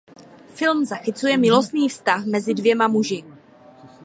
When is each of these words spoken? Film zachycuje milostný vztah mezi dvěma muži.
Film 0.55 0.85
zachycuje 0.85 1.37
milostný 1.37 1.89
vztah 1.89 2.25
mezi 2.25 2.53
dvěma 2.53 2.87
muži. 2.87 3.23